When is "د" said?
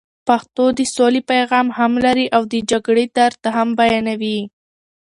0.77-0.79, 2.53-2.55